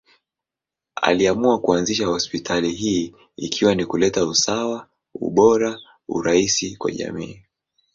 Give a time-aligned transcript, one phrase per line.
[0.95, 7.41] Aliamua kuanzisha hospitali hii ikiwa ni kuleta usawa, ubora, urahisi kwa jamii.